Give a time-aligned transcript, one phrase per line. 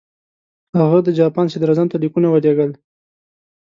[0.79, 2.71] هغه د جاپان صدراعظم ته لیکونه ولېږل.